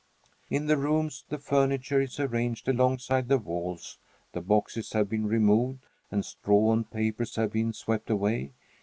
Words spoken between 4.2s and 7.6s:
the boxes have been removed and straw and papers have